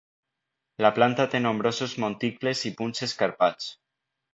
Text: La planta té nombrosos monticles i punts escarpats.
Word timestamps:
La 0.85 0.91
planta 0.95 1.27
té 1.35 1.43
nombrosos 1.47 1.95
monticles 2.07 2.67
i 2.73 2.77
punts 2.83 3.09
escarpats. 3.11 3.75